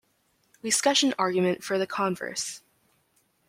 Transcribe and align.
We 0.63 0.71
sketch 0.71 1.03
an 1.03 1.13
argument 1.19 1.63
for 1.63 1.77
the 1.77 1.85
converse. 1.85 2.63